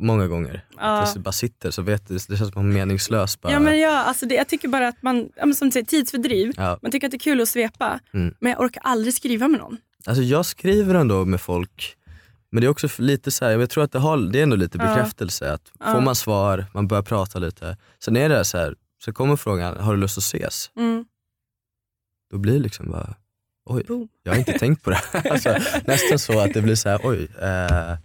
[0.00, 0.64] många gånger.
[0.76, 1.02] Ja.
[1.02, 3.40] Att jag bara sitter så vet det, det känns som att man är meningslös.
[3.40, 3.52] Bara.
[3.52, 6.52] Ja, men ja, alltså det, jag tycker bara att man, som du säger, tidsfördriv.
[6.56, 6.78] Ja.
[6.82, 8.00] Man tycker att det är kul att svepa.
[8.14, 8.34] Mm.
[8.40, 9.76] Men jag orkar aldrig skriva med någon.
[10.06, 11.96] Alltså jag skriver ändå med folk,
[12.50, 14.56] men det är också lite så här, jag tror att det, har, det är ändå
[14.56, 14.84] lite Ja.
[14.86, 15.52] bekräftelse.
[15.52, 15.92] Att Ja.
[15.94, 18.74] Får man svar, man börjar prata lite, sen är det så här,
[19.04, 20.70] så kommer frågan, har du lust att ses?
[20.76, 21.04] Mm.
[22.30, 23.14] Då blir det liksom bara,
[23.64, 24.08] oj, Boom.
[24.22, 25.00] jag har inte tänkt på det.
[25.30, 27.96] alltså, nästan så att det blir så här, oj, eh,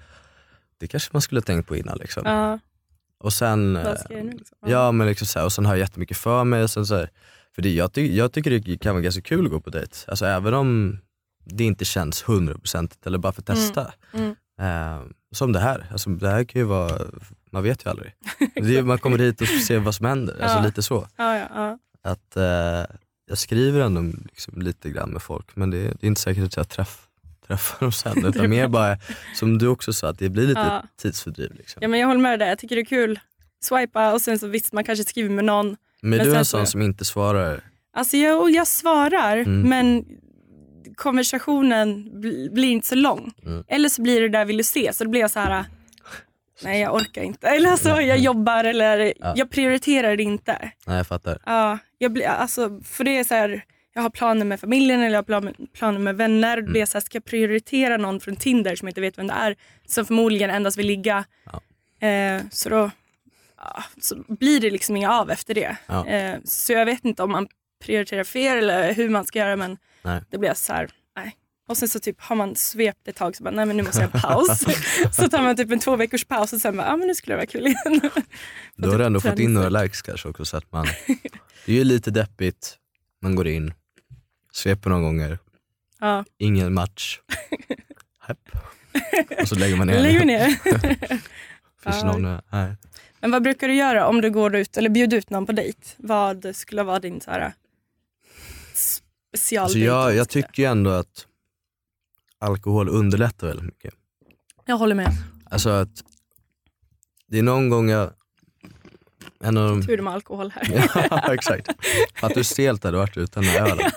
[0.77, 1.97] det kanske man skulle ha tänkt på innan.
[1.97, 2.23] Liksom.
[2.25, 2.59] Ja,
[3.19, 4.31] Och sen, vad eh, ska jag nu?
[4.31, 4.57] Liksom?
[4.65, 6.63] ja, men liksom så här, och sen har jag jättemycket för mig.
[6.63, 7.09] Och sen så här,
[7.55, 9.95] för det, jag, ty, jag tycker det kan vara ganska kul att gå på dejt.
[10.07, 10.99] Alltså, även om
[11.43, 13.93] det inte känns 100% eller bara för att testa.
[14.13, 14.35] Mm.
[14.61, 15.85] Eh, som det här.
[15.91, 17.01] Alltså, det här kan ju vara,
[17.51, 18.13] man vet ju aldrig.
[18.55, 20.33] Det är, man kommer hit och ser vad som händer.
[20.41, 20.65] Alltså, Ja.
[20.65, 21.07] lite så.
[21.17, 21.77] Ja, ja.
[22.01, 22.95] Att eh,
[23.29, 26.57] Jag skriver ändå liksom lite grann med folk men det, det är inte säkert att
[26.57, 26.97] jag träff,
[27.47, 28.25] träffar dem sen.
[28.25, 28.97] Utan mer bara,
[29.35, 30.83] som du också sa, att det blir lite Ja.
[31.01, 31.53] tidsfördriv.
[31.57, 31.79] Liksom.
[31.81, 32.49] Ja, men jag håller med dig.
[32.49, 33.19] Jag tycker det är kul.
[33.61, 35.67] Swipa och sen så visst man kanske skriver med någon.
[35.67, 35.77] Men,
[36.09, 37.61] men du är en så- sån som inte svarar.
[37.93, 39.61] Alltså jag, jag svarar Mm.
[39.69, 40.05] men
[40.95, 43.33] konversationen bl- blir inte så lång.
[43.45, 43.63] Mm.
[43.67, 45.65] Eller så blir det där vill du se så då blir jag så här.
[46.63, 47.47] Nej jag orkar inte.
[47.47, 49.33] Eller alltså jag jobbar eller Ja.
[49.35, 50.71] jag prioriterar det inte.
[50.87, 51.41] Nej jag fattar.
[51.45, 55.09] Ja, jag blir, alltså, för det är så här, jag har planer med familjen eller
[55.13, 56.57] jag har plan- planer med vänner.
[56.57, 56.73] Mm.
[56.73, 59.27] Det är så här, ska jag prioritera någon från Tinder som jag inte vet vem
[59.27, 59.55] det är
[59.87, 61.25] som förmodligen endast vill ligga.
[62.01, 62.91] Eh, så då
[63.57, 65.77] ja, så blir det liksom inga av efter det.
[65.87, 66.07] Ja.
[66.07, 67.47] Eh, så jag vet inte om man
[67.85, 70.21] prioriterar fel eller hur man ska göra men Nej.
[70.29, 70.89] det blir så här.
[71.69, 74.01] Och sen så typ har man svept ett tag så bara, nej men nu måste
[74.01, 74.63] jag ha en paus.
[75.15, 77.33] så tar man typ en två veckors paus och sen bara, ja men nu skulle
[77.33, 78.01] det vara kul igen.
[78.75, 80.85] Då har du ändå fått in några likes kanske också så att man,
[81.65, 82.77] det är ju lite deppigt,
[83.21, 83.73] man går in,
[84.51, 85.39] sveper några gånger,
[85.99, 86.25] ja.
[86.37, 87.19] ingen match,
[88.27, 88.49] Hepp.
[89.41, 90.01] och så lägger man ner.
[90.01, 90.47] Lägger ner.
[91.83, 92.03] Finns Ja.
[92.03, 92.75] någon, nej.
[93.21, 95.79] Men vad brukar du göra om du går ut eller bjuder ut någon på dejt?
[95.97, 97.53] Vad skulle vara din så här
[98.73, 99.61] specialdejt?
[99.63, 101.25] Alltså jag, jag tycker ju ändå att
[102.39, 103.93] alkohol underlättar väldigt mycket.
[104.65, 105.11] Jag håller med.
[105.49, 106.03] Alltså att
[107.27, 108.11] det är någon gång jag,
[109.39, 110.89] en av de, Tur de har alkohol här.
[111.09, 111.69] ja exakt,
[112.21, 113.91] att du stelt hade varit utan den här ölen.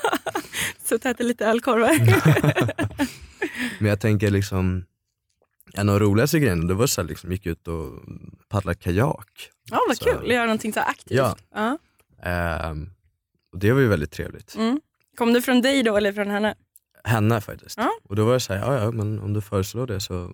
[0.85, 1.99] Så att äter lite ölkorvar.
[3.79, 4.85] Men jag tänker liksom,
[5.75, 7.91] en av de roligaste grejerna det var så här, liksom, gick ut och
[8.49, 9.51] paddlade kajak.
[9.71, 11.19] Ja vad Så- kul, göra någonting så här aktivt.
[11.19, 11.37] Ja.
[11.55, 11.79] Ja.
[12.23, 12.91] Ehm,
[13.53, 14.55] och det var ju väldigt trevligt.
[14.57, 14.81] Mm.
[15.17, 16.55] Kom det från dig då eller från henne?
[17.05, 17.79] Henne faktiskt.
[17.79, 17.91] Ja.
[18.09, 20.31] Och då var jag såhär, ja ja men om du föreslår det så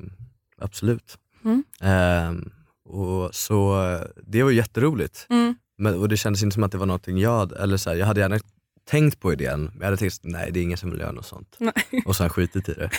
[0.61, 1.19] absolut.
[1.45, 1.65] Mm.
[1.81, 2.51] Ehm,
[2.85, 3.83] och så
[4.27, 5.27] det var jätteroligt.
[5.31, 5.55] Mm.
[5.79, 8.07] Men, och det kändes inte som att det var någonting jag eller så här, jag
[8.07, 8.39] hade gärna
[8.91, 11.27] tänkt på idén, men jag hade tänkt nej det är ingen som vill göra något
[11.27, 11.57] sånt.
[11.59, 12.03] Nej.
[12.07, 12.91] Och sen skitit i det.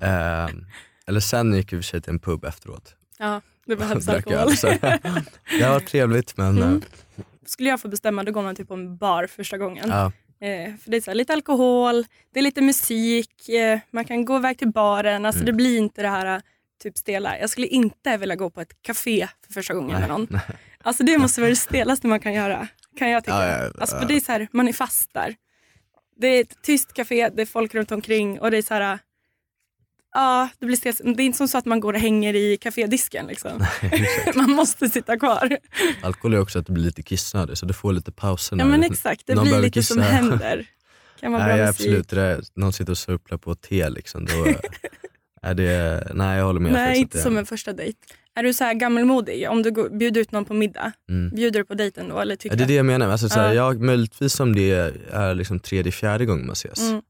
[0.06, 0.66] Ehm,
[1.06, 2.94] eller sen gick vi för sig till en pub efteråt.
[3.18, 4.56] Ja, det behövs alkohol.
[4.56, 4.66] så
[5.60, 6.74] det var trevligt men Mm.
[7.16, 9.88] eh, Skulle jag få bestämma då går man typ på en bar första gången.
[9.88, 14.04] ja, Eh, för det är så här, lite alkohol, det är lite musik, eh, man
[14.04, 15.26] kan gå iväg till baren.
[15.26, 15.46] Alltså Mm.
[15.46, 16.42] Det blir inte det här eh,
[16.82, 17.38] typ stela.
[17.38, 20.28] Jag skulle inte vilja gå på ett café för första gången med någon.
[20.82, 22.68] Alltså det måste vara det stelaste man kan göra.
[22.98, 23.48] Kan jag tycka.
[23.48, 23.70] Ja, ja.
[23.80, 25.34] Alltså, för det är så här, man är fast där.
[26.16, 28.98] Det är ett tyst café, det är folk runt omkring och det är så här.
[30.14, 31.00] Ja, det blir stelt.
[31.04, 33.26] Det är inte som så att man går och hänger i kafédisken.
[33.26, 33.50] Liksom.
[34.34, 35.58] man måste sitta kvar.
[36.02, 38.82] Alkohol är också att du blir lite kissnödig så du får lite pauser Ja men
[38.82, 40.08] exakt, det blir lite som kissa.
[40.12, 40.66] händer.
[41.20, 41.68] Kan bra Nej musik.
[41.68, 44.26] absolut, det där, någon sitter och surplar på te liksom.
[44.26, 44.46] Då
[45.42, 46.72] är det, nej jag håller med.
[46.72, 47.98] Nej, inte som en första dejt.
[48.34, 49.50] Är du så här gammelmodig?
[49.50, 51.30] Om du går, bjuder ut någon på middag, mm.
[51.34, 52.18] bjuder du på dejten då?
[52.18, 53.54] Eller tycker ja, Det är det jag menar, alltså, så här, Ja.
[53.54, 56.80] jag, möjligtvis om det är liksom tredje, fjärde gången man ses.
[56.80, 57.02] Mm.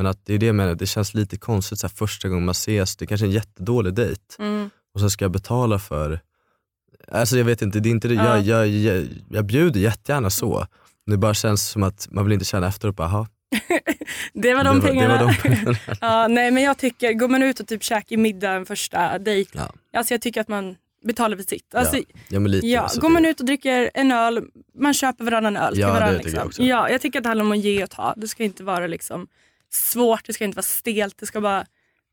[0.00, 2.44] Men att det är det jag menar, det känns lite konstigt så här, första gången
[2.44, 4.70] man ses, det är kanske är en jättedålig dejt Mm.
[4.94, 6.20] och så ska jag betala för,
[7.12, 8.36] alltså jag vet inte, det är inte det, Ja.
[8.38, 10.66] jag, jag, jag, jag bjuder jättegärna så.
[11.06, 13.26] Det bara känns som att man vill inte känna efteråt, bara, "Jaha,
[14.32, 15.18] Det var de det pengarna.
[15.18, 15.76] det var de pengarna.
[16.00, 19.50] ja, nej, men jag tycker, går man ut och typ käkar middag en första dejt,
[19.54, 19.72] Ja.
[19.98, 21.74] alltså jag tycker att man betalar för sitt.
[21.74, 22.02] Alltså, ja.
[22.28, 24.42] Ja, men lite, alltså, går det- man ut och dricker en öl,
[24.78, 26.16] man köper varannan öl till Ja, det varandra.
[26.16, 26.46] jag Liksom.
[26.46, 26.62] också.
[26.62, 28.14] Ja, jag tycker att det handlar om att ge och ta.
[28.16, 29.26] Det ska inte vara liksom
[29.70, 31.66] svårt, det ska inte vara stelt, det ska bara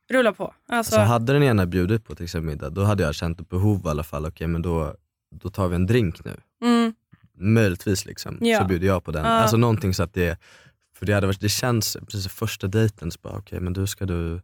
[0.10, 0.44] rulla på.
[0.44, 3.50] Alltså, Alltså hade den ena bjudit på till exempel middag, då hade jag känt ett
[3.50, 4.96] behov i alla fall, okej men då,
[5.42, 6.38] då tar vi en drink nu.
[6.64, 6.94] mm,
[7.40, 8.60] Möjligtvis liksom, Ja.
[8.62, 9.26] så bjuder jag på den.
[9.26, 9.32] Ja.
[9.32, 10.40] Alltså någonting så att det,
[10.98, 14.06] för det hade varit, det känns, precis första dejten, så bara okej men du ska
[14.06, 14.42] du,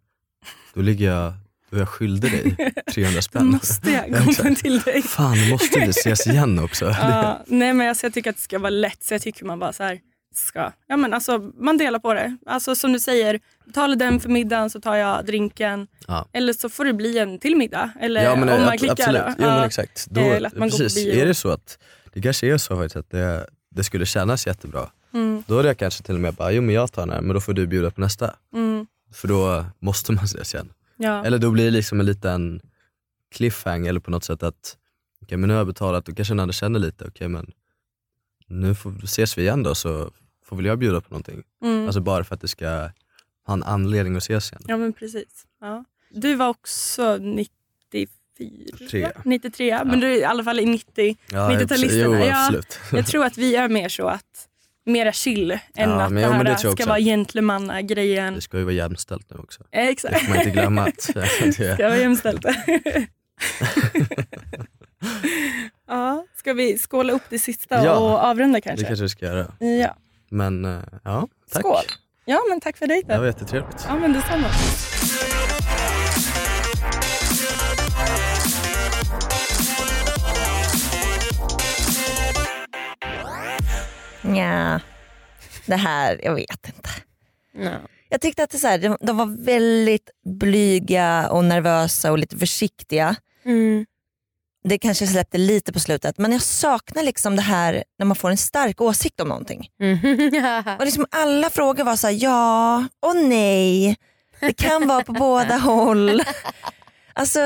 [0.73, 1.33] då ligger jag,
[1.71, 3.45] är jag skyldig dig 300 då spänn.
[3.47, 5.01] måste jag Ja, komma till dig.
[5.01, 6.85] Fan, måste vi ses igen också.
[6.89, 9.59] Ja, nej men alltså, jag tycker att det ska vara lätt så jag tycker man
[9.59, 9.99] bara så här
[10.37, 12.37] ska, ja men alltså man delar på det.
[12.45, 15.87] Alltså som du säger, betalar den för middagen så tar jag drinken.
[16.07, 16.27] Ja.
[16.33, 17.91] Eller så får det bli en till middag.
[17.99, 19.33] Eller Ja men om man ab- klickar absolut, då.
[19.37, 20.07] jo, men exakt.
[20.09, 21.21] Då, Eller att man går på precis, bio.
[21.21, 21.77] är det så att,
[22.13, 24.89] det kanske är så faktiskt att det, det skulle kännas jättebra.
[25.13, 27.21] Mm, Då hade jag kanske till och med bara, jo men jag tar den här,
[27.21, 28.35] men då får du bjuda på nästa.
[28.53, 30.73] mm, För då måste man ses igen.
[30.97, 31.25] ja.
[31.25, 32.61] Eller då blir det liksom en liten
[33.31, 34.77] cliffhanger eller på något sätt att,
[35.21, 37.51] okej men nu har jag betalat, då kanske den andra känner lite, okej men
[38.47, 40.11] nu får, ses vi igen då så
[40.53, 41.43] får väl jag bjuda på någonting.
[41.63, 41.85] Mm.
[41.85, 42.69] Alltså bara för att det ska
[43.47, 44.61] ha en anledning att ses igen.
[44.67, 45.45] ja men precis.
[45.61, 45.85] Ja.
[46.09, 48.07] Du var också 94?
[48.89, 49.11] Tre.
[49.25, 51.17] 93, men du är i alla fall i 90.
[51.31, 52.45] Ja, 90-talisterna, Jo ja.
[52.45, 52.79] absolut.
[52.91, 54.47] Jag tror att vi är mer så att
[54.85, 56.87] mera chill än Ja, att men det här det ska också.
[56.89, 58.33] vara gentlemannagrejen.
[58.33, 59.61] Det ska ju vara jämställt nu också.
[59.61, 60.19] Eh, Det Exakt.
[60.19, 60.81] får man inte glömma.
[60.81, 62.45] Att, det, Ska vara jämställt.
[65.87, 68.85] ja, ska vi skåla upp det sista Ja, och avrunda det kanske?
[68.85, 69.51] kanske vi ska göra.
[69.59, 69.95] Ja.
[70.33, 71.61] Men eh, ja, tack.
[71.61, 71.83] Skål.
[72.25, 73.19] ja, men tack för Det dejten.
[73.19, 73.85] var jättetrevligt.
[73.87, 74.47] Ja, men detsamma.
[84.21, 84.81] Nja,
[85.65, 86.89] det här, jag vet inte.
[87.57, 87.79] Ja.
[88.09, 92.37] Jag tyckte att det så här, de, de var väldigt blyga och nervösa och lite
[92.37, 93.15] försiktiga.
[93.45, 93.85] Mm.
[94.63, 98.29] Det kanske släppte lite på slutet men jag saknar liksom det här när man får
[98.29, 99.69] en stark åsikt om någonting.
[100.79, 103.97] Och liksom alla frågor var så här, ja och nej,
[104.39, 106.21] det kan vara på båda håll.
[107.13, 107.39] Alltså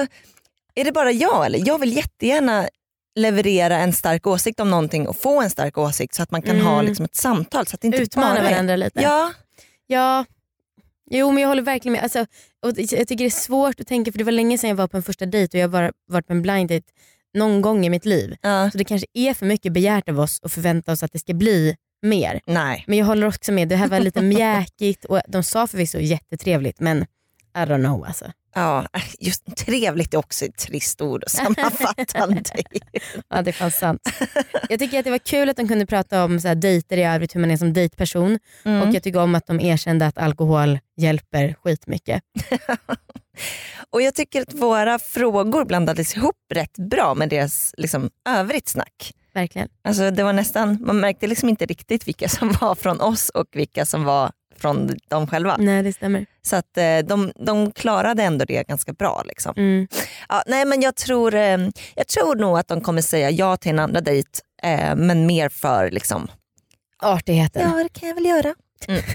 [0.76, 1.68] är det bara jag eller?
[1.68, 2.68] Jag vill jättegärna
[3.16, 6.56] leverera en stark åsikt om någonting och få en stark åsikt så att man kan
[6.56, 6.66] Mm.
[6.68, 7.68] ha liksom ett samtal.
[7.68, 9.02] Så att det inte Utmana bara varandra lite.
[9.02, 9.32] Ja,
[9.90, 10.26] Ja,
[11.12, 12.04] jo men jag håller verkligen med.
[12.04, 12.20] Alltså,
[12.66, 14.88] och jag tycker det är svårt att tänka för det var länge sedan jag var
[14.88, 16.86] på en första dejt och jag har varit på en blind date
[17.34, 18.36] någon gång i mitt liv.
[18.42, 18.72] ja.
[18.72, 21.34] Så det kanske är för mycket begärt av oss att förvänta oss att det ska
[21.34, 22.42] bli mer.
[22.48, 22.84] Nej.
[22.88, 26.80] Men jag håller också med, det här var lite mjäkigt och de sa förvisso jättetrevligt
[26.80, 27.06] men
[27.58, 28.32] I don't know alltså.
[28.56, 32.04] Ja, äh, just trevligt är också ett trist ord att sammanfatta.
[33.30, 34.02] Ja det är fan sant.
[34.70, 37.04] Jag tycker att det var kul att de kunde prata om så här, dejter i
[37.04, 38.40] övrigt, hur man är som dejtperson.
[38.64, 38.82] Mm.
[38.82, 42.24] Och jag tycker om att de erkände att alkohol hjälper skitmycket.
[43.90, 49.14] Och jag tycker att våra frågor blandades ihop rätt bra med deras liksom, övrigt snack.
[49.34, 49.70] Verkligen.
[49.84, 53.48] Alltså, det var nästan, man märkte liksom inte riktigt vilka som var från oss och
[53.52, 55.56] vilka som var från dem själva.
[55.60, 56.26] Nej det stämmer.
[56.42, 59.24] Så att eh, de, de klarade ändå det ganska bra.
[59.26, 59.54] Liksom.
[59.58, 59.88] Mm.
[60.30, 61.58] Ja, nej, men jag, tror, eh,
[61.96, 64.30] jag tror nog att de kommer säga ja till en andra dejt
[64.64, 66.28] eh, men mer för liksom,
[67.04, 67.62] Artigheten.
[67.72, 68.56] ja det kan jag väl göra.
[68.88, 69.02] Mm.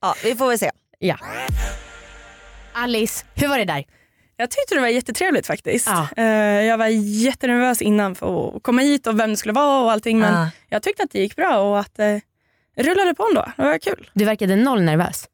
[0.00, 0.70] ja, vi får väl se.
[0.98, 1.16] Ja.
[2.74, 3.84] Alice, hur var det där?
[4.36, 5.86] Jag tyckte det var jättetrevligt faktiskt.
[5.86, 6.08] Ja.
[6.16, 6.24] Eh,
[6.64, 6.86] Jag var
[7.26, 10.48] jättenervös innan för att komma hit och vem det skulle vara och allting men Ah.
[10.68, 11.98] jag tyckte att det gick bra och att
[12.76, 13.52] rullade på ändå.
[13.56, 14.10] Det var kul.
[14.12, 15.24] Du verkade noll nervös.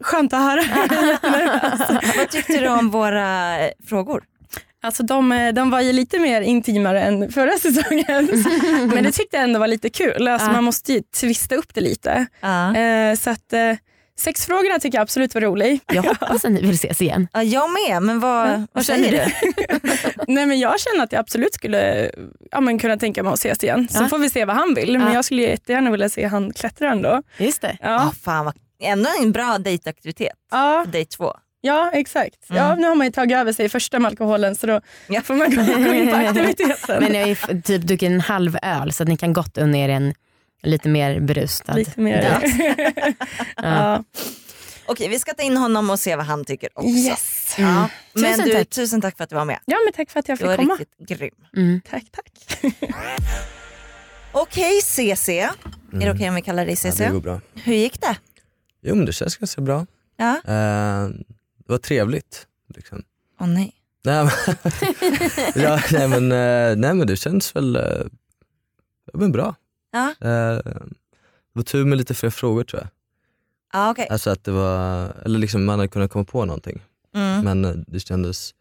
[0.00, 0.62] Skönt att höra.
[2.16, 4.24] Vad tyckte du om våra eh, frågor?
[4.82, 8.28] alltså de, eh, de var ju lite mer intimare än förra säsongen.
[8.94, 10.28] men det tyckte jag ändå var lite kul.
[10.28, 10.52] Alltså Ja.
[10.52, 12.26] Man måste ju twista upp det lite.
[12.40, 12.76] Ja.
[12.76, 13.52] Eh, Så att
[14.18, 15.80] sexfrågorna tycker jag absolut var rolig.
[15.86, 17.28] Jag hoppas att ni vill ses igen.
[17.32, 19.24] Ja, jag med, men vad, vad vad känner du?
[20.32, 22.10] Nej, men jag känner att jag absolut skulle
[22.50, 23.88] ja, men kunna tänka mig att ses igen.
[23.90, 24.08] Så Ja.
[24.08, 24.98] får vi se vad han vill.
[24.98, 25.14] Men Ja.
[25.14, 27.22] jag skulle jättegärna vilja se han klättra ändå.
[27.38, 27.76] Just det.
[27.80, 27.88] Ja.
[27.90, 31.32] Ja, fan vad, ändå en bra dejtaktivitet ja, för dejt två.
[31.60, 32.36] ja exakt.
[32.48, 35.20] Ja, nu har man ju tagit över sig första med alkoholen så då Ja.
[35.20, 35.50] får man
[35.84, 37.02] gå in på aktiviteten.
[37.02, 39.78] Men ni har ju typ druckit en halv öl så att ni kan gott unna
[39.78, 40.14] er en
[40.64, 42.40] lite mer berusad Lite mer.
[42.40, 43.14] dejt.
[43.56, 44.04] ja.
[44.86, 46.88] Okej, vi ska ta in honom och se vad han tycker också.
[46.88, 47.54] Yes.
[47.58, 47.88] Ja.
[48.12, 48.68] Men Tusen du, tack.
[48.70, 49.58] tusen tack för att du var med.
[49.64, 50.74] ja, men tack för att jag Du fick var komma.
[50.74, 51.34] riktigt grym.
[51.56, 51.80] Mm.
[51.90, 52.58] Tack, tack.
[54.32, 55.50] Okej CC, är
[55.92, 56.98] det okej om vi kallar dig Ja, CC?
[56.98, 57.40] det går bra.
[57.54, 58.16] Hur gick det?
[58.82, 59.86] Jo men det känns ganska bra.
[60.16, 60.30] Ja.
[60.36, 61.08] Eh,
[61.66, 62.46] det var trevligt.
[62.74, 63.02] Liksom.
[63.40, 63.72] Åh nej.
[64.04, 64.32] Nej, men,
[65.62, 67.82] ja, nej, men, eh, nej men det känns väl eh,
[69.12, 69.54] ja, men bra.
[69.94, 70.14] Ja.
[70.28, 72.88] Eh, det var tur med lite fler frågor tror jag.
[73.72, 74.08] Ja, okej.
[74.10, 76.82] Alltså att det var, eller liksom man hade kunnat komma på någonting.
[77.14, 77.44] Mm.
[77.44, 78.54] Men eh, det kändes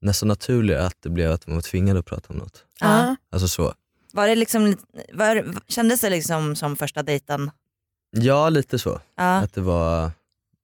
[0.00, 2.64] nästan naturligare att det blev att man var tvingad att prata om något.
[2.80, 3.16] Ja.
[3.30, 3.74] Alltså så.
[4.12, 4.76] Var det liksom,
[5.12, 7.50] var, kändes det liksom som första dejten?
[8.10, 9.00] Ja lite så.
[9.16, 9.36] Ja.
[9.36, 10.10] Att det var,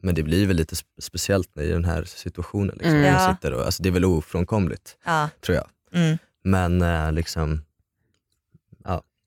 [0.02, 2.74] men det blir väl lite spe- speciellt i den här situationen.
[2.74, 2.94] Liksom.
[2.94, 3.14] Mm.
[3.14, 5.28] Man sitter och, alltså, det är väl ofrånkomligt ja.
[5.40, 5.66] tror jag.
[5.92, 6.18] Mm.
[6.44, 7.62] Men eh, liksom,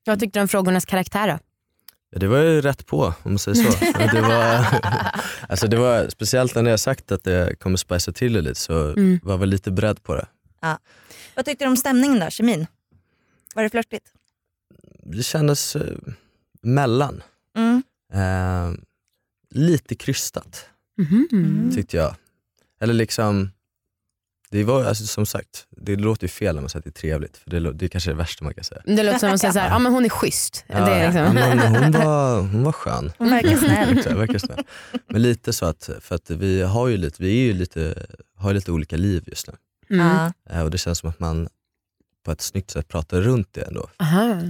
[0.05, 1.39] Vad tyckte du om frågornas karaktär då?
[2.11, 3.85] ja, det var ju rätt på om man säger så.
[4.15, 4.65] Det, var,
[5.49, 8.73] alltså, det var speciellt när jag sagt att det kommer spicea till det lite så
[8.89, 9.19] Mm.
[9.23, 10.27] var jag väl lite beredd på det.
[11.35, 12.67] Vad tyckte du om stämningen då, kemin?
[13.55, 14.05] Var det flörtigt?
[15.03, 15.97] Det kändes eh,
[16.61, 17.23] mellan.
[17.57, 17.83] Mm.
[18.13, 18.79] Eh,
[19.49, 20.65] lite krystat
[20.97, 21.71] Mhm.
[21.75, 22.15] tyckte jag.
[22.81, 23.51] Eller liksom,
[24.53, 27.01] det var alltså, som sagt, det låter ju fel när man säger att det är
[27.01, 28.81] trevligt för det, det är kanske det värsta man kan säga.
[28.85, 30.65] Det låter som att säga såhär, ja men hon är schysst.
[30.67, 31.35] det är ja, liksom.
[31.35, 33.11] men hon, var, hon var skön.
[33.17, 34.17] Hon verkar snäll.
[34.17, 34.63] Verkar snäll.
[35.07, 38.05] Men lite så att, för att vi har ju lite, vi är ju lite,
[38.37, 39.53] har ju lite olika liv just nu.
[39.95, 40.07] Mm.
[40.07, 40.33] Ja.
[40.49, 41.47] Eh, Och det känns som att man
[42.25, 43.89] på ett snyggt sätt pratar runt det ändå.
[43.99, 44.41] Aha.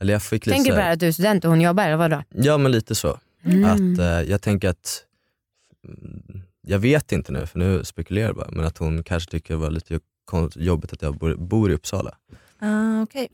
[0.00, 1.96] Eller jag fick lite Tänker du bara att du är student och hon jobbar eller
[1.96, 2.22] vadå?
[2.30, 3.18] Ja men lite så.
[3.44, 3.64] Mm.
[3.64, 5.04] Att, eh, jag tänker att,
[6.68, 9.60] jag vet inte nu för nu spekulerar jag bara, men att hon kanske tycker det
[9.60, 10.00] var lite
[10.54, 12.14] jobbigt att jag bor, bor i Uppsala.
[12.58, 13.28] Ah, okej.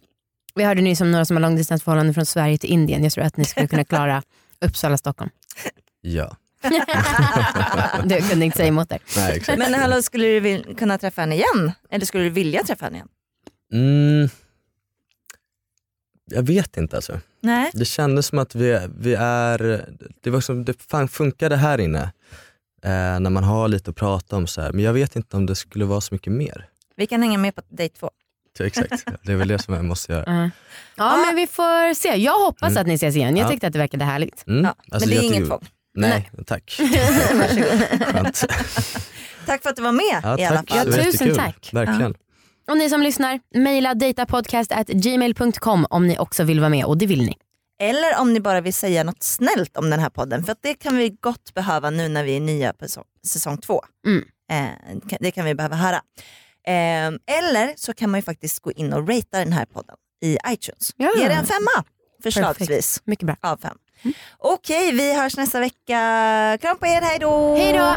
[0.55, 3.03] Vi hörde nyss om några som har långdistansförhållanden från Sverige till Indien.
[3.03, 4.23] Jag tror att ni skulle kunna klara
[4.61, 5.31] Uppsala, Stockholm.
[6.01, 6.37] Ja,
[8.05, 8.99] Du kunde inte säga emot där.
[9.17, 9.59] nej exakt.
[9.59, 11.73] Men hallå, skulle du kunna träffa henne igen?
[11.91, 13.09] Eller skulle du vilja träffa henne igen?
[13.73, 14.29] Mm,
[16.31, 17.21] jag vet inte alltså.
[17.41, 17.71] Nej.
[17.75, 19.89] Det kändes som att vi, vi är,
[20.21, 20.75] det var som det
[21.11, 22.13] funkade här inne.
[22.85, 24.73] Eh, när man har lite att prata om så här.
[24.73, 26.69] men jag vet inte om det skulle vara så mycket mer.
[26.97, 28.11] Vi kan hänga med på dejt två.
[28.59, 30.25] Så exakt, det är väl det som jag måste göra.
[30.27, 30.51] Ja.
[30.97, 32.09] ja men vi får se.
[32.17, 32.81] Jag hoppas Mm.
[32.81, 33.37] att ni ses igen.
[33.37, 33.51] Jag Ja.
[33.51, 34.45] tyckte att det verkade härligt.
[34.47, 35.67] Mm, Ja, alltså men det är inget tvång.
[35.95, 36.77] Nej, tack.
[37.35, 38.07] Varsågod.
[38.15, 38.45] Skönt.
[39.47, 40.71] Tack för att du var med Ja, i alla tack.
[40.71, 40.91] fall.
[40.91, 41.71] Var tusen tack.
[41.73, 42.15] Verkligen.
[42.71, 47.23] Och ni som lyssnar, mejla datapodcast@gmail.com om ni också vill vara med och det vill
[47.23, 47.37] ni.
[47.81, 50.45] Eller om ni bara vill säga något snällt om den här podden.
[50.45, 52.87] För det kan vi gott behöva nu när vi är nya på
[53.27, 53.83] säsong, två.
[54.07, 54.25] Mm.
[54.51, 55.97] Eh, det kan vi behöva höra.
[56.67, 60.39] Eh, eller så kan man ju faktiskt gå in och ratea den här podden i
[60.49, 60.91] iTunes.
[60.97, 61.13] Ja.
[61.17, 61.85] Ge den en femma
[62.23, 63.07] förslagsvis Perfekt.
[63.07, 63.37] Mycket bra.
[63.41, 63.77] av fem.
[64.39, 66.59] Okej, vi hörs nästa vecka.
[66.61, 67.55] Kram på er, hej då!
[67.55, 67.97] Hej då!